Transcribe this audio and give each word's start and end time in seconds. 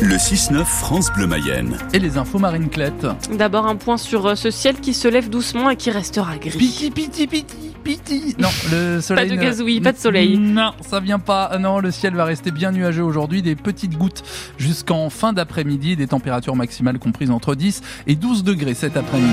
Le 0.00 0.16
6-9 0.16 0.64
France 0.64 1.10
Bleu 1.12 1.26
Mayenne. 1.26 1.76
Et 1.92 1.98
les 1.98 2.18
infos 2.18 2.38
Marine 2.38 2.68
Clette. 2.68 3.06
D'abord 3.32 3.66
un 3.66 3.76
point 3.76 3.96
sur 3.96 4.26
euh, 4.26 4.34
ce 4.34 4.50
ciel 4.50 4.76
qui 4.80 4.92
se 4.92 5.08
lève 5.08 5.30
doucement 5.30 5.70
et 5.70 5.76
qui 5.76 5.90
restera 5.90 6.36
gris. 6.36 6.50
Piti, 6.58 6.90
piti, 6.90 7.26
piti, 7.26 7.56
piti. 7.82 8.36
Non, 8.38 8.48
le 8.70 9.00
soleil. 9.00 9.28
Pas 9.28 9.34
de 9.34 9.38
ne- 9.40 9.42
gazouillis, 9.44 9.80
pas 9.80 9.92
de 9.92 9.98
soleil. 9.98 10.36
Non, 10.38 10.72
ça 10.86 11.00
vient 11.00 11.18
pas. 11.18 11.56
Non, 11.58 11.78
le 11.78 11.90
ciel 11.90 12.14
va 12.14 12.24
rester 12.24 12.50
bien 12.50 12.72
nuageux 12.72 13.04
aujourd'hui. 13.04 13.40
Des 13.42 13.54
petites 13.56 13.96
gouttes 13.96 14.22
jusqu'en 14.58 15.10
fin 15.10 15.32
d'après-midi. 15.32 15.96
Des 15.96 16.06
températures 16.08 16.56
maximales 16.56 16.98
comprises 16.98 17.30
entre 17.30 17.54
10 17.54 17.82
et 18.06 18.16
12 18.16 18.44
degrés 18.44 18.74
cet 18.74 18.96
après-midi. 18.96 19.32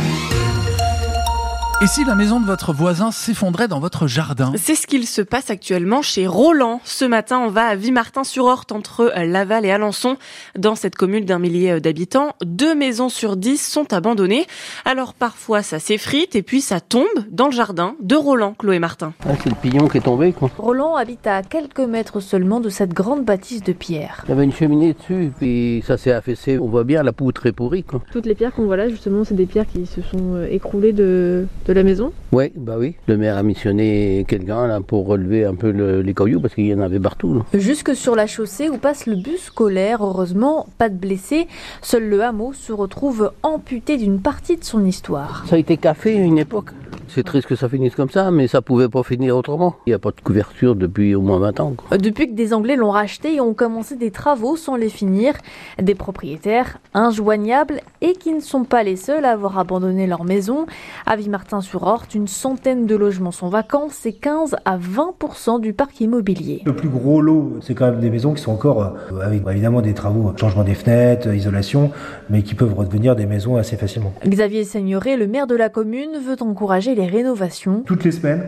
Et 1.84 1.88
si 1.88 2.06
la 2.06 2.14
maison 2.14 2.40
de 2.40 2.46
votre 2.46 2.74
voisin 2.74 3.10
s'effondrait 3.10 3.68
dans 3.68 3.80
votre 3.80 4.06
jardin 4.06 4.54
C'est 4.56 4.76
ce 4.76 4.86
qu'il 4.86 5.08
se 5.08 5.24
passe 5.24 5.50
actuellement 5.50 6.04
chez 6.04 6.28
Roland. 6.28 6.80
Ce 6.84 7.06
matin, 7.06 7.40
on 7.40 7.48
va 7.50 7.66
à 7.66 7.76
Vimartin-sur-Orte, 7.76 8.72
entre 8.72 9.12
euh, 9.18 9.26
Laval 9.26 9.66
et 9.66 9.72
Alençon. 9.72 10.18
Dans 10.56 10.76
cette 10.76 10.94
commune 10.96 11.26
d'un 11.26 11.40
millier 11.40 11.72
euh, 11.72 11.80
d'habitants, 11.80 12.36
deux 12.46 12.76
maisons 12.76 13.10
sur 13.10 13.36
dix 13.36 13.58
sont 13.58 13.94
abandonnées. 13.94 14.46
Alors 14.86 15.16
parfois, 15.16 15.64
ça 15.64 15.80
s'effrite 15.80 16.36
et 16.36 16.44
puis 16.44 16.62
ça 16.62 16.82
tombe 16.82 17.08
dans 17.32 17.48
le 17.48 17.52
jardin 17.52 17.96
de 18.00 18.16
Roland, 18.16 18.54
Chloé 18.60 18.78
Martin. 18.78 19.14
Ah, 19.26 19.32
c'est 19.44 19.50
le 19.50 19.56
pignon 19.56 19.88
qui 19.88 19.98
est 19.98 20.02
tombé, 20.02 20.34
quoi. 20.34 20.52
Roland 20.60 20.96
habite 20.96 21.26
à 21.26 21.42
quelques 21.42 21.80
mètres 21.80 22.20
seulement 22.20 22.60
de 22.60 22.70
cette 22.70 22.94
grande 22.94 23.26
bâtisse 23.26 23.64
de 23.64 23.74
pierre. 23.74 24.22
Il 24.28 24.30
y 24.30 24.34
avait 24.34 24.44
une 24.44 24.54
cheminée 24.54 24.94
dessus, 24.94 25.32
puis 25.36 25.84
ça 25.88 25.98
s'est 25.98 26.12
affaissé. 26.12 26.60
On 26.60 26.68
voit 26.68 26.84
bien 26.84 27.02
la 27.02 27.12
poutre 27.12 27.48
est 27.48 27.54
pourrie, 27.54 27.84
quoi. 27.84 28.04
Toutes 28.12 28.28
les 28.28 28.36
pierres 28.36 28.54
qu'on 28.54 28.66
voit 28.66 28.78
là, 28.78 28.88
justement, 28.88 29.24
c'est 29.24 29.34
des 29.34 29.48
pierres 29.48 29.66
qui 29.66 29.88
se 29.88 30.04
sont 30.04 30.36
euh, 30.36 30.48
écroulées 30.52 30.94
de, 30.94 31.48
de 31.66 31.71
la 31.74 31.84
maison? 31.84 32.12
Oui, 32.32 32.52
bah 32.56 32.76
oui. 32.78 32.96
Le 33.08 33.18
maire 33.18 33.38
a 33.38 33.44
missionné 33.44 34.26
quelqu'un 34.28 34.68
là 34.68 34.82
pour 34.82 35.06
relever 35.08 35.46
un 35.46 35.56
peu 35.56 35.72
le- 35.72 36.02
les 36.02 36.14
cailloux 36.14 36.40
parce 36.40 36.54
qu'il 36.56 36.66
y 36.68 36.74
en 36.74 36.80
avait 36.80 37.00
partout. 37.00 37.34
là. 37.36 37.42
Jusque 37.60 37.96
sur 37.96 38.16
la 38.16 38.28
chaussée 38.28 38.70
où 38.70 38.78
passe 38.78 39.06
le 39.06 39.16
bus 39.16 39.42
scolaire, 39.44 40.04
heureusement, 40.06 40.68
pas 40.78 40.90
de 40.90 40.96
blessés. 40.96 41.48
Seul 41.82 42.08
le 42.10 42.24
hameau 42.24 42.54
se 42.54 42.72
retrouve 42.74 43.32
amputé 43.44 43.98
d'une 43.98 44.20
partie 44.20 44.58
de 44.58 44.64
son 44.64 44.86
histoire. 44.86 45.46
Ça 45.48 45.56
a 45.56 45.60
été 45.60 45.78
café 45.78 46.18
à 46.18 46.22
une 46.22 46.38
époque. 46.38 46.70
C'est 47.08 47.24
triste 47.24 47.48
que 47.48 47.56
ça 47.58 47.68
finisse 47.68 47.94
comme 47.96 48.10
ça, 48.10 48.32
mais 48.32 48.48
ça 48.48 48.62
pouvait 48.62 48.88
pas 48.88 49.04
finir 49.04 49.36
autrement. 49.36 49.76
Il 49.86 49.90
n'y 49.90 49.94
a 49.94 50.00
pas 50.00 50.12
de 50.12 50.22
couverture 50.22 50.76
depuis 50.76 51.14
au 51.14 51.20
moins 51.22 51.40
20 51.40 51.60
ans. 51.60 51.74
quoi. 51.76 51.98
Depuis 51.98 52.30
que 52.30 52.36
des 52.36 52.54
Anglais 52.54 52.78
l'ont 52.78 52.92
racheté 52.92 53.36
et 53.36 53.42
ont 53.42 53.54
commencé 53.54 53.98
des 53.98 54.12
travaux 54.12 54.56
sans 54.56 54.78
les 54.78 54.88
finir, 54.88 55.34
des 55.82 55.94
propriétaires 55.94 56.78
injoignables 56.94 57.82
et 58.00 58.14
qui 58.14 58.32
ne 58.34 58.40
sont 58.40 58.64
pas 58.64 58.84
les 58.84 58.96
seuls 58.96 59.26
à 59.26 59.32
avoir 59.32 59.60
abandonné 59.60 60.08
leur 60.08 60.24
maison. 60.24 60.66
À 61.06 61.18
Vimartin-sur-Orte, 61.62 62.16
une 62.16 62.28
centaine 62.28 62.86
de 62.86 62.96
logements 62.96 63.32
sont 63.32 63.50
vacants, 63.50 63.88
c'est 63.92 64.14
15 64.14 64.56
à 64.66 64.78
20% 64.78 65.62
du 65.62 65.74
parc 65.74 66.02
immobilier. 66.02 66.62
Le 66.66 66.76
plus 66.76 66.90
gros 66.90 67.22
lot, 67.22 67.58
c'est 67.62 67.76
quand 67.76 67.92
même 67.92 68.00
des 68.00 68.10
maisons 68.10 68.34
qui 68.34 68.42
sont 68.42 68.52
encore 68.52 68.82
euh, 69.12 69.22
avec 69.22 69.44
évidemment 69.48 69.82
des 69.82 69.94
travaux, 69.94 70.34
changement 70.38 70.64
des 70.64 70.74
fenêtres, 70.74 71.30
euh, 71.30 71.36
isolation, 71.36 71.92
mais 72.30 72.42
qui 72.42 72.56
peuvent 72.56 72.74
redevenir 72.74 73.16
des 73.16 73.26
maisons 73.26 73.58
assez 73.58 73.78
facilement. 73.78 74.14
Xavier 74.26 74.64
Seigneuré, 74.64 75.18
le 75.18 75.28
maire 75.28 75.48
de 75.48 75.56
la 75.56 75.70
commune, 75.70 76.18
veut 76.26 76.42
encourager 76.42 76.96
les 76.96 77.06
rénovations. 77.06 77.84
Toutes 77.86 78.04
les 78.04 78.12
semaines, 78.12 78.44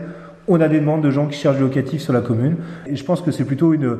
on 0.48 0.60
a 0.60 0.68
des 0.68 0.80
demandes 0.80 1.02
de 1.02 1.10
gens 1.10 1.26
qui 1.26 1.38
cherchent 1.38 1.56
du 1.56 1.62
locatif 1.62 2.02
sur 2.02 2.12
la 2.12 2.20
commune, 2.20 2.56
et 2.86 2.96
je 2.96 3.04
pense 3.04 3.22
que 3.22 3.30
c'est 3.30 3.44
plutôt 3.44 3.72
une, 3.74 3.98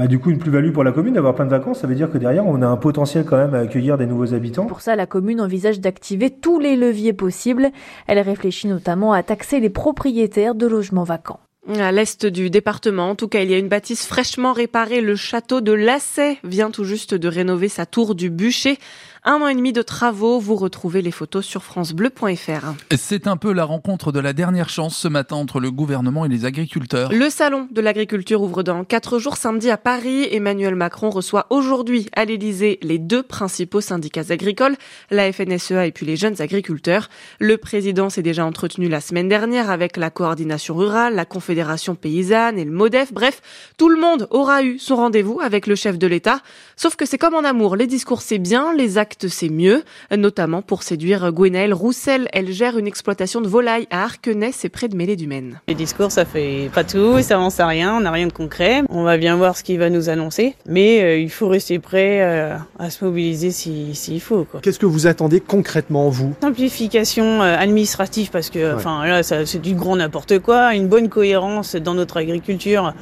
bah, 0.00 0.06
du 0.06 0.18
coup 0.18 0.30
une 0.30 0.38
plus-value 0.38 0.72
pour 0.72 0.82
la 0.82 0.92
commune 0.92 1.12
d'avoir 1.12 1.34
plein 1.34 1.44
de 1.44 1.50
vacances. 1.50 1.80
Ça 1.80 1.86
veut 1.86 1.94
dire 1.94 2.10
que 2.10 2.16
derrière, 2.16 2.46
on 2.46 2.62
a 2.62 2.66
un 2.66 2.78
potentiel 2.78 3.26
quand 3.26 3.36
même 3.36 3.52
à 3.52 3.58
accueillir 3.58 3.98
des 3.98 4.06
nouveaux 4.06 4.32
habitants. 4.32 4.64
Pour 4.64 4.80
ça, 4.80 4.96
la 4.96 5.04
commune 5.04 5.42
envisage 5.42 5.78
d'activer 5.78 6.30
tous 6.30 6.58
les 6.58 6.74
leviers 6.74 7.12
possibles. 7.12 7.68
Elle 8.06 8.18
réfléchit 8.18 8.66
notamment 8.66 9.12
à 9.12 9.22
taxer 9.22 9.60
les 9.60 9.68
propriétaires 9.68 10.54
de 10.54 10.66
logements 10.66 11.04
vacants. 11.04 11.40
À 11.78 11.92
l'est 11.92 12.24
du 12.24 12.48
département, 12.48 13.10
en 13.10 13.14
tout 13.14 13.28
cas, 13.28 13.42
il 13.42 13.50
y 13.50 13.54
a 13.54 13.58
une 13.58 13.68
bâtisse 13.68 14.06
fraîchement 14.06 14.54
réparée. 14.54 15.02
Le 15.02 15.16
château 15.16 15.60
de 15.60 15.72
Lassay 15.72 16.38
vient 16.44 16.70
tout 16.70 16.84
juste 16.84 17.14
de 17.14 17.28
rénover 17.28 17.68
sa 17.68 17.84
tour 17.84 18.14
du 18.14 18.30
bûcher. 18.30 18.78
Un 19.22 19.42
an 19.42 19.48
et 19.48 19.54
demi 19.54 19.74
de 19.74 19.82
travaux. 19.82 20.40
Vous 20.40 20.56
retrouvez 20.56 21.02
les 21.02 21.10
photos 21.10 21.44
sur 21.44 21.62
francebleu.fr. 21.62 22.72
C'est 22.96 23.26
un 23.26 23.36
peu 23.36 23.52
la 23.52 23.64
rencontre 23.64 24.12
de 24.12 24.18
la 24.18 24.32
dernière 24.32 24.70
chance 24.70 24.96
ce 24.96 25.08
matin 25.08 25.36
entre 25.36 25.60
le 25.60 25.70
gouvernement 25.70 26.24
et 26.24 26.28
les 26.30 26.46
agriculteurs. 26.46 27.12
Le 27.12 27.28
salon 27.28 27.68
de 27.70 27.82
l'agriculture 27.82 28.40
ouvre 28.40 28.62
dans 28.62 28.82
quatre 28.82 29.18
jours 29.18 29.36
samedi 29.36 29.68
à 29.68 29.76
Paris. 29.76 30.26
Emmanuel 30.30 30.74
Macron 30.74 31.10
reçoit 31.10 31.46
aujourd'hui 31.50 32.08
à 32.16 32.24
l'Élysée 32.24 32.78
les 32.80 32.96
deux 32.96 33.22
principaux 33.22 33.82
syndicats 33.82 34.30
agricoles, 34.30 34.76
la 35.10 35.30
FNSEA 35.30 35.84
et 35.84 35.92
puis 35.92 36.06
les 36.06 36.16
jeunes 36.16 36.40
agriculteurs. 36.40 37.10
Le 37.40 37.58
président 37.58 38.08
s'est 38.08 38.22
déjà 38.22 38.46
entretenu 38.46 38.88
la 38.88 39.02
semaine 39.02 39.28
dernière 39.28 39.70
avec 39.70 39.98
la 39.98 40.08
coordination 40.08 40.74
rurale, 40.74 41.14
la 41.14 41.26
confédération 41.26 41.94
paysanne 41.94 42.58
et 42.58 42.64
le 42.64 42.72
MODEF. 42.72 43.12
Bref, 43.12 43.42
tout 43.76 43.90
le 43.90 44.00
monde 44.00 44.28
aura 44.30 44.62
eu 44.62 44.78
son 44.78 44.96
rendez-vous 44.96 45.40
avec 45.42 45.66
le 45.66 45.74
chef 45.74 45.98
de 45.98 46.06
l'État. 46.06 46.40
Sauf 46.74 46.96
que 46.96 47.04
c'est 47.04 47.18
comme 47.18 47.34
en 47.34 47.44
amour, 47.44 47.76
les 47.76 47.86
discours 47.86 48.22
c'est 48.22 48.38
bien, 48.38 48.72
les 48.72 48.96
actes 48.96 49.09
c'est 49.28 49.48
mieux, 49.48 49.82
notamment 50.16 50.62
pour 50.62 50.82
séduire 50.82 51.30
Gwenaëlle 51.32 51.74
Roussel. 51.74 52.28
Elle 52.32 52.52
gère 52.52 52.78
une 52.78 52.86
exploitation 52.86 53.40
de 53.40 53.48
volailles 53.48 53.86
à 53.90 54.04
Arquenay, 54.04 54.50
c'est 54.52 54.68
près 54.68 54.88
de 54.88 54.96
Mêlée 54.96 55.16
du 55.16 55.26
Maine. 55.26 55.60
Les 55.68 55.74
discours, 55.74 56.10
ça 56.10 56.24
fait 56.24 56.70
pas 56.74 56.84
tout, 56.84 57.20
ça 57.22 57.34
avance 57.34 57.60
à 57.60 57.66
rien, 57.66 57.94
on 57.96 58.00
n'a 58.00 58.10
rien 58.10 58.26
de 58.26 58.32
concret. 58.32 58.82
On 58.88 59.02
va 59.02 59.16
bien 59.16 59.36
voir 59.36 59.56
ce 59.56 59.62
qu'il 59.64 59.78
va 59.78 59.90
nous 59.90 60.08
annoncer, 60.08 60.54
mais 60.66 61.02
euh, 61.02 61.18
il 61.18 61.30
faut 61.30 61.48
rester 61.48 61.78
prêt 61.78 62.20
euh, 62.22 62.56
à 62.78 62.90
se 62.90 63.04
mobiliser 63.04 63.50
si- 63.50 63.94
s'il 63.94 64.20
faut. 64.20 64.44
Quoi. 64.44 64.60
Qu'est-ce 64.60 64.78
que 64.78 64.86
vous 64.86 65.06
attendez 65.06 65.40
concrètement, 65.40 66.08
vous? 66.08 66.34
Simplification 66.40 67.42
euh, 67.42 67.56
administrative, 67.58 68.30
parce 68.30 68.50
que 68.50 68.74
enfin 68.74 69.06
là, 69.06 69.22
c'est 69.22 69.58
du 69.60 69.74
grand 69.74 69.96
n'importe 69.96 70.38
quoi. 70.38 70.74
Une 70.74 70.88
bonne 70.88 71.08
cohérence 71.08 71.76
dans 71.76 71.94
notre 71.94 72.16
agriculture. 72.16 72.92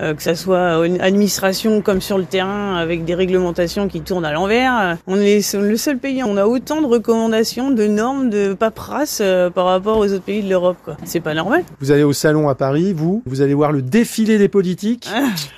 Euh, 0.00 0.14
que 0.14 0.22
ça 0.22 0.34
soit 0.34 0.86
une 0.86 1.00
administration 1.00 1.80
comme 1.80 2.00
sur 2.00 2.18
le 2.18 2.24
terrain 2.24 2.76
avec 2.76 3.04
des 3.04 3.14
réglementations 3.14 3.88
qui 3.88 4.00
tournent 4.00 4.24
à 4.24 4.32
l'envers. 4.32 4.96
On 5.06 5.16
est 5.20 5.54
le 5.54 5.76
seul 5.76 5.98
pays, 5.98 6.22
on 6.24 6.36
a 6.36 6.46
autant 6.46 6.80
de 6.80 6.86
recommandations, 6.86 7.70
de 7.70 7.86
normes, 7.86 8.30
de 8.30 8.54
paperasse 8.54 9.18
euh, 9.22 9.50
par 9.50 9.66
rapport 9.66 9.98
aux 9.98 10.06
autres 10.12 10.22
pays 10.24 10.42
de 10.42 10.48
l'Europe. 10.48 10.90
C'est 11.04 11.20
pas 11.20 11.34
normal. 11.34 11.62
Vous 11.80 11.90
allez 11.92 12.02
au 12.02 12.12
salon 12.12 12.48
à 12.48 12.54
Paris, 12.54 12.92
vous 12.92 13.22
Vous 13.26 13.40
allez 13.40 13.54
voir 13.54 13.72
le 13.72 13.82
défilé 13.82 14.38
des 14.38 14.48
politiques 14.48 15.08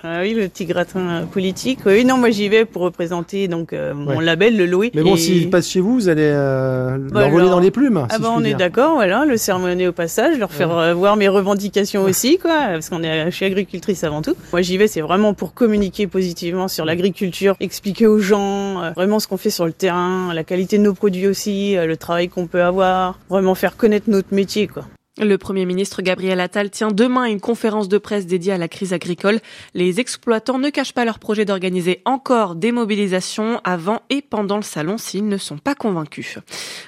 Ah 0.02 0.19
oui, 0.22 0.34
le 0.34 0.48
petit 0.48 0.64
gratin 0.66 1.00
euh, 1.00 1.22
politique. 1.24 1.80
Oui, 1.86 2.04
non, 2.04 2.16
moi 2.16 2.30
j'y 2.30 2.48
vais 2.48 2.64
pour 2.64 2.82
représenter 2.82 3.48
donc 3.48 3.72
euh, 3.72 3.94
mon 3.94 4.16
Ouais. 4.18 4.24
label, 4.24 4.56
le 4.56 4.66
Loé. 4.66 4.91
Mais 4.94 5.03
bon, 5.03 5.14
Et- 5.14 5.18
s'ils 5.18 5.50
passent 5.50 5.68
chez 5.68 5.80
vous, 5.80 5.94
vous 5.94 6.08
allez 6.08 6.22
euh, 6.24 6.97
Bah 7.10 7.20
leur 7.20 7.30
voler 7.30 7.44
alors- 7.44 7.56
dans 7.56 7.60
les 7.60 7.70
plumes. 7.70 8.06
Ah 8.08 8.14
si 8.16 8.20
bah 8.22 8.28
je 8.34 8.41
on 8.41 8.44
est 8.44 8.54
d'accord, 8.54 8.94
voilà, 8.94 9.24
le 9.24 9.36
sermonner 9.36 9.88
au 9.88 9.92
passage, 9.92 10.38
leur 10.38 10.50
faire 10.53 10.76
euh, 10.76 10.94
voir 10.94 11.16
mes 11.16 11.28
revendications 11.28 12.03
aussi, 12.04 12.38
quoi, 12.38 12.50
parce 12.72 12.88
qu'on 12.88 13.03
est, 13.03 13.26
je 13.30 13.34
suis 13.36 13.44
agricultrice 13.47 14.04
avant 14.04 14.22
tout. 14.22 14.25
Moi 14.53 14.62
j'y 14.62 14.76
vais, 14.76 14.88
c'est 14.88 15.00
vraiment 15.00 15.34
pour 15.34 15.54
communiquer 15.54 16.06
positivement 16.06 16.69
sur 16.69 16.84
l'agriculture, 16.84 17.56
expliquer 17.60 18.06
aux 18.06 18.19
gens 18.19 18.82
euh, 18.82 18.91
vraiment 18.91 19.20
ce 19.20 19.28
qu'on 19.28 19.37
fait 19.37 19.50
sur 19.50 19.66
le 19.66 19.72
terrain, 19.72 20.32
la 20.34 20.44
qualité 20.44 20.78
de 20.78 20.82
nos 20.82 20.94
produits 20.94 21.26
aussi, 21.26 21.76
euh, 21.76 21.87
le 21.87 21.97
travail 21.97 22.28
qu'on 22.28 22.47
peut 22.47 22.62
avoir, 22.62 23.19
vraiment 23.28 23.54
faire 23.54 23.76
connaître 23.76 24.10
notre 24.10 24.34
métier, 24.34 24.66
quoi. 24.66 24.84
Le 25.19 25.38
Premier 25.38 25.65
ministre 25.65 26.03
Gabriel 26.03 26.41
Attal 26.41 26.69
tient 26.69 26.91
demain 26.91 27.25
une 27.25 27.41
conférence 27.41 27.88
de 27.88 27.97
presse 27.97 28.27
dédiée 28.27 28.53
à 28.53 28.59
la 28.59 28.69
crise 28.69 28.93
agricole. 28.93 29.41
Les 29.72 29.99
exploitants 29.99 30.59
ne 30.59 30.69
cachent 30.69 30.93
pas 30.93 31.06
leur 31.06 31.19
projet 31.19 31.47
d'organiser 31.47 32.03
encore 32.04 32.54
des 32.54 32.71
mobilisations 32.71 33.59
avant 33.65 34.03
et 34.10 34.21
pendant 34.21 34.56
le 34.56 34.62
salon 34.62 34.99
s'ils 34.99 35.27
ne 35.27 35.38
sont 35.38 35.56
pas 35.56 35.75
convaincus. 35.75 36.37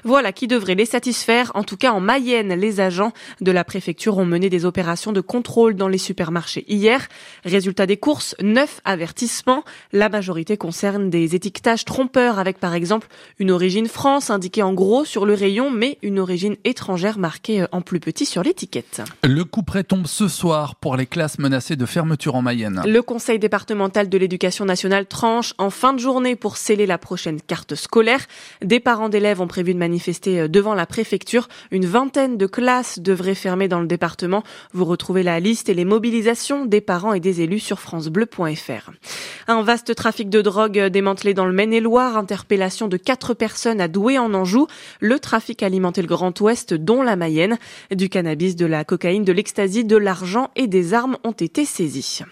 Voilà 0.05 0.33
qui 0.33 0.47
devrait 0.47 0.75
les 0.75 0.85
satisfaire. 0.85 1.53
En 1.55 1.65
tout 1.65 1.79
cas, 1.79 1.93
en 1.93 2.01
Mayenne, 2.01 2.53
les 2.53 2.81
agents 2.81 3.15
de 3.41 3.51
la 3.51 3.65
préfecture 3.65 4.19
ont 4.19 4.27
mené 4.27 4.51
des 4.51 4.67
opérations 4.67 5.13
de 5.13 5.23
contrôle 5.23 5.75
dans 5.75 5.89
les 5.89 5.97
supermarchés 5.97 6.67
hier. 6.69 7.09
Résultat 7.47 7.87
des 7.87 7.97
courses, 7.97 8.37
neuf 8.43 8.83
avertissements. 8.85 9.65
La 9.95 10.11
majorité 10.11 10.59
concerne 10.59 11.09
des 11.09 11.35
étiquetages 11.35 11.87
trompeurs 11.87 12.39
avec 12.39 12.59
par 12.59 12.75
exemple 12.75 13.09
une 13.39 13.51
origine 13.51 13.89
France 13.89 14.29
indiquée 14.29 14.63
en 14.63 14.75
gros 14.75 15.07
sur 15.07 15.25
le 15.25 15.33
rayon 15.33 15.71
mais 15.71 15.97
une 16.03 16.19
origine 16.19 16.57
étrangère 16.65 17.19
marquée 17.19 17.65
en 17.73 17.81
plus 17.81 18.01
petit 18.01 18.18
sur 18.25 18.43
l'étiquette. 18.43 19.03
Le 19.25 19.45
coup 19.45 19.63
près 19.63 19.85
tombe 19.85 20.07
ce 20.07 20.29
soir 20.29 20.77
pour 20.77 20.97
les 20.97 21.07
classes 21.07 21.39
menacées 21.39 21.77
de 21.77 21.87
fermeture 21.87 22.35
en 22.35 22.43
Mayenne. 22.43 22.83
Le 22.87 23.03
Conseil 23.03 23.39
départemental 23.39 24.09
de 24.09 24.19
l'éducation 24.19 24.65
nationale 24.65 25.07
tranche 25.07 25.55
en 25.59 25.71
fin 25.71 25.93
de 25.93 25.99
journée 25.99 26.37
pour 26.37 26.57
sceller 26.57 26.87
la 26.87 26.99
prochaine 26.99 27.41
carte 27.41 27.75
scolaire. 27.75 28.21
Des 28.63 28.81
parents 28.81 29.09
d'élèves 29.09 29.41
ont 29.41 29.47
prévu 29.47 29.75
de 29.75 29.79
manifester 29.79 30.49
devant 30.49 30.75
la 30.75 30.87
préfecture. 30.87 31.49
Une 31.71 31.87
vingtaine 31.87 32.37
de 32.37 32.47
classes 32.47 32.99
devraient 32.99 33.35
fermer 33.35 33.69
dans 33.69 33.81
le 33.81 33.87
département. 33.87 34.43
Vous 34.73 34.85
retrouvez 34.85 35.23
la 35.23 35.41
liste 35.41 35.69
et 35.69 35.75
les 35.75 35.85
mobilisations 35.85 36.67
des 36.67 36.81
parents 36.81 37.13
et 37.13 37.21
des 37.21 37.41
élus 37.41 37.61
sur 37.61 37.81
francebleu.fr. 37.81 38.91
Un 39.47 39.63
vaste 39.63 39.95
trafic 39.95 40.29
de 40.29 40.43
drogue 40.43 40.79
démantelé 40.87 41.35
dans 41.35 41.47
le 41.47 41.53
Maine-et-Loire, 41.53 42.17
interpellation 42.17 42.89
de 42.89 42.97
quatre 42.97 43.35
personnes 43.35 43.81
à 43.81 43.89
Douai 43.89 44.19
en 44.19 44.35
Anjou. 44.35 44.67
Le 45.01 45.19
trafic 45.19 45.63
alimentait 45.63 46.03
le 46.03 46.09
Grand 46.09 46.39
Ouest, 46.41 46.75
dont 46.75 47.03
la 47.03 47.17
Mayenne. 47.17 47.59
Du 47.91 48.08
Du 48.09 48.11
cannabis, 48.11 48.57
de 48.57 48.65
la 48.65 48.85
cocaïne, 48.85 49.23
de 49.23 49.33
l'ecstasy, 49.33 49.85
de 49.85 49.99
l'argent 49.99 50.49
et 50.57 50.67
des 50.67 50.95
armes 50.95 51.19
ont 51.25 51.33
été 51.33 51.67
saisis. 51.67 52.23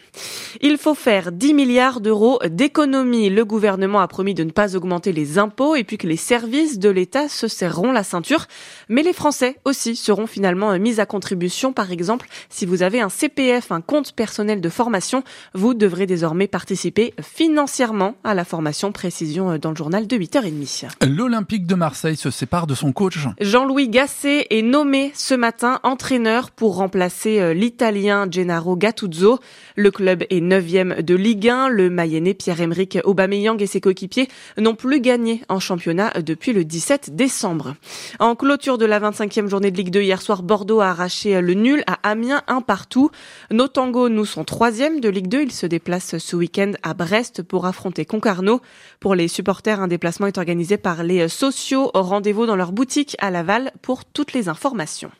Il 0.62 0.78
faut 0.78 0.94
faire 0.94 1.32
10 1.32 1.52
milliards 1.52 2.00
d'euros 2.00 2.38
d'économies. 2.48 3.28
Le 3.28 3.44
gouvernement 3.44 4.00
a 4.00 4.08
promis 4.08 4.32
de 4.32 4.42
ne 4.42 4.52
pas 4.52 4.74
augmenter 4.74 5.12
les 5.12 5.38
impôts 5.38 5.76
et 5.76 5.84
puis 5.84 5.98
que 5.98 6.06
les 6.06 6.16
services 6.16 6.78
de 6.78 6.88
l'État 6.88 7.28
se 7.28 7.46
serreront 7.46 7.92
la 7.92 8.04
ceinture. 8.04 8.46
Mais 8.88 9.02
les 9.02 9.12
Français 9.12 9.58
aussi 9.66 9.96
seront 9.96 10.26
finalement 10.26 10.78
mis 10.78 10.98
à 10.98 11.04
contribution. 11.04 11.74
Par 11.74 11.92
exemple, 11.92 12.26
si 12.48 12.64
vous 12.64 12.82
avez 12.82 13.02
un 13.02 13.10
CPF, 13.10 13.70
un 13.70 13.82
compte 13.82 14.12
personnel 14.12 14.62
de 14.62 14.68
formation, 14.70 15.24
vous 15.52 15.74
devrez 15.74 16.06
désormais 16.06 16.46
participer 16.46 17.12
financièrement 17.20 18.14
à 18.24 18.32
la 18.32 18.46
formation. 18.46 18.92
Précision 18.92 19.58
dans 19.58 19.72
le 19.72 19.76
journal 19.76 20.06
de 20.06 20.16
8h30. 20.16 20.86
L'Olympique 21.06 21.66
de 21.66 21.74
Marseille 21.74 22.16
se 22.16 22.30
sépare 22.30 22.66
de 22.66 22.74
son 22.74 22.92
coach. 22.92 23.18
Jean-Louis 23.42 23.90
Gasset 23.90 24.46
est 24.48 24.62
nommé 24.62 25.12
ce 25.14 25.34
matin 25.34 25.65
entraîneur 25.82 26.50
pour 26.50 26.76
remplacer 26.76 27.54
l'Italien 27.54 28.26
Gennaro 28.30 28.76
Gattuso. 28.76 29.38
Le 29.74 29.90
club 29.90 30.24
est 30.30 30.40
9e 30.40 31.02
de 31.02 31.14
Ligue 31.14 31.48
1. 31.48 31.68
Le 31.68 31.90
Mayennais 31.90 32.34
Pierre-Emerick 32.34 32.98
Aubameyang 33.04 33.60
et 33.60 33.66
ses 33.66 33.80
coéquipiers 33.80 34.28
n'ont 34.58 34.74
plus 34.74 35.00
gagné 35.00 35.42
en 35.48 35.60
championnat 35.60 36.12
depuis 36.24 36.52
le 36.52 36.64
17 36.64 37.16
décembre. 37.16 37.74
En 38.18 38.34
clôture 38.34 38.78
de 38.78 38.86
la 38.86 39.00
25e 39.00 39.48
journée 39.48 39.70
de 39.70 39.76
Ligue 39.76 39.90
2 39.90 40.02
hier 40.02 40.22
soir, 40.22 40.42
Bordeaux 40.42 40.80
a 40.80 40.88
arraché 40.88 41.40
le 41.40 41.54
nul 41.54 41.82
à 41.86 41.98
Amiens 42.08 42.42
un 42.48 42.60
partout. 42.60 43.10
Nos 43.50 43.68
tangos 43.68 44.08
nous 44.08 44.24
sont 44.24 44.44
troisième 44.44 45.00
de 45.00 45.08
Ligue 45.08 45.28
2. 45.28 45.42
Ils 45.42 45.52
se 45.52 45.66
déplacent 45.66 46.18
ce 46.18 46.36
week-end 46.36 46.72
à 46.82 46.94
Brest 46.94 47.42
pour 47.42 47.66
affronter 47.66 48.04
Concarneau. 48.04 48.60
Pour 49.00 49.14
les 49.14 49.28
supporters, 49.28 49.80
un 49.80 49.88
déplacement 49.88 50.26
est 50.26 50.38
organisé 50.38 50.76
par 50.76 51.02
les 51.02 51.28
sociaux. 51.28 51.90
Rendez-vous 51.94 52.46
dans 52.46 52.56
leur 52.56 52.72
boutique 52.72 53.16
à 53.20 53.30
Laval 53.30 53.72
pour 53.82 54.04
toutes 54.04 54.32
les 54.32 54.48
informations. 54.48 55.10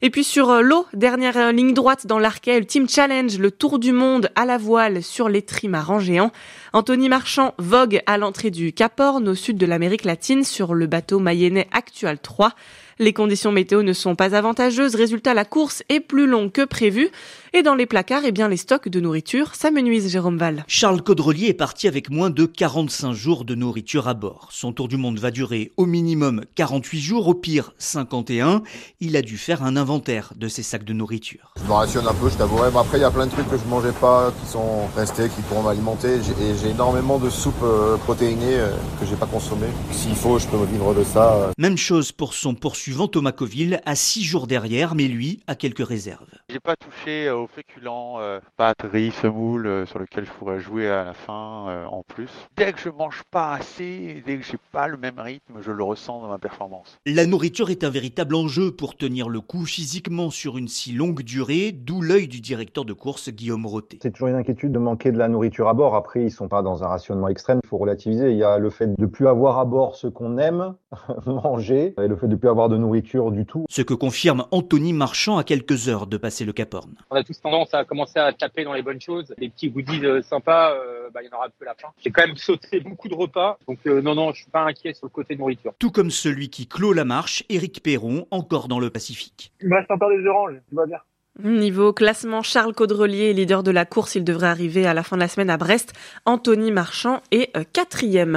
Et 0.00 0.10
puis 0.10 0.22
sur 0.22 0.62
l'eau, 0.62 0.86
dernière 0.92 1.52
ligne 1.52 1.74
droite 1.74 2.06
dans 2.06 2.20
l'arcade 2.20 2.66
Team 2.66 2.88
Challenge, 2.88 3.36
le 3.36 3.50
tour 3.50 3.80
du 3.80 3.90
monde 3.90 4.30
à 4.36 4.44
la 4.44 4.56
voile 4.56 5.02
sur 5.02 5.28
les 5.28 5.42
trimarans 5.42 5.98
géants. 5.98 6.30
Anthony 6.72 7.08
Marchand 7.08 7.54
vogue 7.58 8.00
à 8.06 8.16
l'entrée 8.16 8.50
du 8.50 8.72
Cap 8.72 9.00
Horn 9.00 9.28
au 9.28 9.34
sud 9.34 9.58
de 9.58 9.66
l'Amérique 9.66 10.04
latine 10.04 10.44
sur 10.44 10.74
le 10.74 10.86
bateau 10.86 11.18
mayennais 11.18 11.66
Actual 11.72 12.18
3. 12.20 12.54
Les 13.00 13.12
conditions 13.12 13.52
météo 13.52 13.82
ne 13.82 13.92
sont 13.92 14.14
pas 14.14 14.34
avantageuses. 14.34 14.94
Résultat, 14.94 15.34
la 15.34 15.44
course 15.44 15.82
est 15.88 16.00
plus 16.00 16.26
longue 16.26 16.52
que 16.52 16.64
prévu. 16.64 17.10
Et 17.54 17.62
dans 17.62 17.74
les 17.74 17.86
placards, 17.86 18.24
eh 18.26 18.32
bien, 18.32 18.46
les 18.46 18.58
stocks 18.58 18.88
de 18.88 19.00
nourriture 19.00 19.54
s'amenuisent, 19.54 20.10
Jérôme 20.10 20.36
Val. 20.36 20.64
Charles 20.68 21.02
Caudrelier 21.02 21.46
est 21.46 21.54
parti 21.54 21.88
avec 21.88 22.10
moins 22.10 22.28
de 22.28 22.44
45 22.44 23.12
jours 23.14 23.44
de 23.46 23.54
nourriture 23.54 24.06
à 24.06 24.12
bord. 24.12 24.48
Son 24.50 24.72
tour 24.72 24.86
du 24.86 24.98
monde 24.98 25.18
va 25.18 25.30
durer 25.30 25.72
au 25.78 25.86
minimum 25.86 26.44
48 26.56 27.00
jours, 27.00 27.26
au 27.28 27.34
pire 27.34 27.72
51. 27.78 28.62
Il 29.00 29.16
a 29.16 29.22
dû 29.22 29.38
faire 29.38 29.62
un 29.62 29.76
inventaire 29.76 30.34
de 30.36 30.46
ses 30.46 30.62
sacs 30.62 30.84
de 30.84 30.92
nourriture. 30.92 31.54
Je 31.56 31.66
me 31.66 31.72
rationne 31.72 32.06
un 32.06 32.12
peu, 32.12 32.28
je 32.28 32.36
t'avouerai. 32.36 32.70
Mais 32.70 32.80
après, 32.80 32.98
il 32.98 33.00
y 33.00 33.04
a 33.04 33.10
plein 33.10 33.26
de 33.26 33.32
trucs 33.32 33.48
que 33.48 33.56
je 33.56 33.64
mangeais 33.64 33.92
pas, 33.92 34.30
qui 34.42 34.50
sont 34.50 34.86
restés, 34.94 35.30
qui 35.30 35.40
pourront 35.42 35.62
m'alimenter. 35.62 36.16
Et 36.16 36.54
j'ai 36.60 36.70
énormément 36.70 37.18
de 37.18 37.30
soupes 37.30 37.64
protéinées 38.04 38.58
que 39.00 39.06
j'ai 39.06 39.16
pas 39.16 39.26
consommées. 39.26 39.68
S'il 39.90 40.14
faut, 40.14 40.38
je 40.38 40.46
peux 40.46 40.58
me 40.58 40.66
vivre 40.66 40.92
de 40.92 41.02
ça. 41.02 41.50
Même 41.56 41.78
chose 41.78 42.12
pour 42.12 42.34
son 42.34 42.54
poursuivant 42.54 43.08
Thomas 43.08 43.32
Coville, 43.32 43.80
à 43.86 43.94
6 43.94 44.22
jours 44.22 44.46
derrière, 44.46 44.94
mais 44.94 45.08
lui 45.08 45.40
a 45.46 45.54
quelques 45.54 45.86
réserves. 45.86 46.26
J'ai 46.50 46.60
pas 46.60 46.76
touché 46.76 47.28
aux 47.28 47.46
féculents, 47.46 48.20
euh, 48.20 48.40
pâtes, 48.56 48.80
riz, 48.90 49.10
semoule, 49.10 49.66
euh, 49.66 49.84
sur 49.84 49.98
lequel 49.98 50.24
je 50.24 50.30
pourrais 50.30 50.60
jouer 50.60 50.88
à 50.88 51.04
la 51.04 51.12
fin 51.12 51.68
euh, 51.68 51.84
en 51.84 52.02
plus. 52.02 52.30
Dès 52.56 52.72
que 52.72 52.80
je 52.80 52.88
mange 52.88 53.22
pas 53.30 53.52
assez, 53.52 54.22
dès 54.24 54.38
que 54.38 54.46
j'ai 54.46 54.56
pas 54.72 54.88
le 54.88 54.96
même 54.96 55.18
rythme, 55.18 55.58
je 55.60 55.70
le 55.70 55.84
ressens 55.84 56.22
dans 56.22 56.28
ma 56.28 56.38
performance. 56.38 56.98
La 57.04 57.26
nourriture 57.26 57.68
est 57.68 57.84
un 57.84 57.90
véritable 57.90 58.34
enjeu 58.34 58.70
pour 58.70 58.96
tenir 58.96 59.28
le 59.28 59.42
coup 59.42 59.66
physiquement 59.66 60.30
sur 60.30 60.56
une 60.56 60.68
si 60.68 60.92
longue 60.92 61.20
durée, 61.20 61.70
d'où 61.70 62.00
l'œil 62.00 62.28
du 62.28 62.40
directeur 62.40 62.86
de 62.86 62.94
course 62.94 63.28
Guillaume 63.28 63.66
Roté. 63.66 63.98
C'est 64.00 64.12
toujours 64.12 64.28
une 64.28 64.36
inquiétude 64.36 64.72
de 64.72 64.78
manquer 64.78 65.12
de 65.12 65.18
la 65.18 65.28
nourriture 65.28 65.68
à 65.68 65.74
bord. 65.74 65.94
Après, 65.94 66.22
ils 66.22 66.30
sont 66.30 66.48
pas 66.48 66.62
dans 66.62 66.82
un 66.82 66.88
rationnement 66.88 67.28
extrême, 67.28 67.60
il 67.62 67.68
faut 67.68 67.76
relativiser. 67.76 68.30
Il 68.30 68.38
y 68.38 68.44
a 68.44 68.56
le 68.56 68.70
fait 68.70 68.98
de 68.98 69.06
plus 69.06 69.28
avoir 69.28 69.58
à 69.58 69.66
bord 69.66 69.96
ce 69.96 70.06
qu'on 70.06 70.38
aime 70.38 70.76
manger 71.26 71.94
et 72.02 72.08
le 72.08 72.16
fait 72.16 72.28
de 72.28 72.36
plus 72.36 72.48
avoir 72.48 72.70
de 72.70 72.78
nourriture 72.78 73.32
du 73.32 73.44
tout. 73.44 73.66
Ce 73.68 73.82
que 73.82 73.92
confirme 73.92 74.46
Anthony 74.50 74.94
Marchand 74.94 75.36
à 75.36 75.44
quelques 75.44 75.90
heures 75.90 76.06
de 76.06 76.16
passer 76.16 76.37
le 76.44 76.52
Cap 76.52 76.74
Horn. 76.74 76.94
On 77.10 77.16
a 77.16 77.24
tous 77.24 77.40
tendance 77.40 77.72
à 77.74 77.84
commencer 77.84 78.18
à 78.18 78.32
taper 78.32 78.64
dans 78.64 78.72
les 78.72 78.82
bonnes 78.82 79.00
choses. 79.00 79.34
Les 79.38 79.48
petits 79.48 79.70
goodies 79.70 80.04
euh, 80.04 80.22
sympas, 80.22 80.72
euh, 80.72 81.08
bah, 81.12 81.20
il 81.22 81.26
y 81.26 81.34
en 81.34 81.36
aura 81.36 81.48
peu 81.48 81.64
à 81.64 81.70
la 81.70 81.74
fin. 81.74 81.88
J'ai 82.02 82.10
quand 82.10 82.26
même 82.26 82.36
sauté 82.36 82.80
beaucoup 82.84 83.08
de 83.08 83.14
repas, 83.14 83.58
donc 83.66 83.78
euh, 83.86 84.02
non, 84.02 84.14
non, 84.14 84.32
je 84.32 84.42
suis 84.42 84.50
pas 84.50 84.62
inquiet 84.62 84.94
sur 84.94 85.06
le 85.06 85.10
côté 85.10 85.36
nourriture. 85.36 85.72
Tout 85.78 85.90
comme 85.90 86.10
celui 86.10 86.50
qui 86.50 86.66
clôt 86.66 86.92
la 86.92 87.04
marche, 87.04 87.44
Éric 87.48 87.82
Perron, 87.82 88.26
encore 88.30 88.68
dans 88.68 88.80
le 88.80 88.90
Pacifique. 88.90 89.52
Il 89.60 89.68
me 89.68 89.76
reste 89.76 89.90
encore 89.90 90.10
des 90.10 90.26
oranges, 90.26 90.54
tout 90.68 90.76
va 90.76 90.86
bien. 90.86 90.98
Niveau 91.40 91.92
classement, 91.92 92.42
Charles 92.42 92.74
Caudrelier, 92.74 93.32
leader 93.32 93.62
de 93.62 93.70
la 93.70 93.84
course, 93.84 94.16
il 94.16 94.24
devrait 94.24 94.48
arriver 94.48 94.86
à 94.86 94.94
la 94.94 95.04
fin 95.04 95.16
de 95.16 95.20
la 95.20 95.28
semaine 95.28 95.50
à 95.50 95.56
Brest. 95.56 95.92
Anthony 96.24 96.72
Marchand 96.72 97.22
est 97.30 97.52
quatrième. 97.72 98.36